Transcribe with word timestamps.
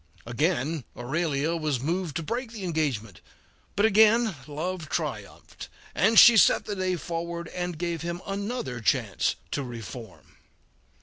Again 0.25 0.83
Aurelia 0.97 1.55
was 1.55 1.79
moved 1.79 2.15
to 2.15 2.23
break 2.23 2.51
the 2.51 2.63
engagement, 2.63 3.21
but 3.75 3.85
again 3.85 4.35
love 4.47 4.89
triumphed, 4.89 5.69
and 5.93 6.17
she 6.17 6.37
set 6.37 6.65
the 6.65 6.75
day 6.75 6.95
forward 6.95 7.49
and 7.49 7.77
gave 7.77 8.01
him 8.01 8.19
another 8.25 8.79
chance 8.81 9.35
to 9.51 9.61
reform. 9.61 10.37